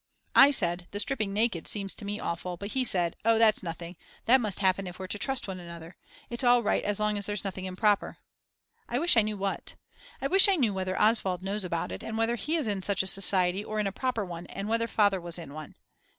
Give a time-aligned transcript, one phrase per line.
[0.33, 3.97] I said, the stripping naked seems to me awful; but he said, Oh, that's nothing,
[4.25, 5.95] that must happen if we're to trust one another,
[6.27, 8.17] it's all right as long as there's nothing improper.
[8.89, 9.75] I wish I knew what.
[10.19, 13.03] I wish I knew whether Oswald knows about it, and whether he is in such
[13.03, 15.75] a society or in a proper one and whether Father was in one.